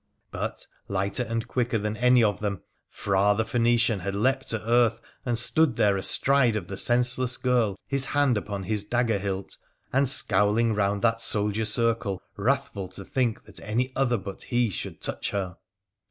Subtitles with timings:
[0.31, 4.99] But, lighter and quicker than any of them, Ph: the Phoenician had leapt to earth,
[5.27, 9.57] and stood there astride the senseless girl, his hand upon his dagger hilt,
[9.93, 15.01] and scowlii round that soldier circle wrathful to think that any other b he should
[15.01, 15.57] touch her